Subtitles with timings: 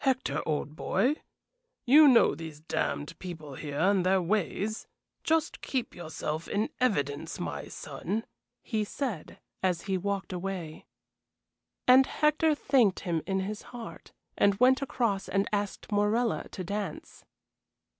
[0.00, 1.14] "Hector, old boy,
[1.86, 4.86] you know these damned people here and their ways.
[5.24, 8.26] Just keep yourself in evidence, my son,"
[8.62, 10.84] he said, as he walked away.
[11.88, 17.24] And Hector thanked him in his heart, and went across and asked Morella to dance.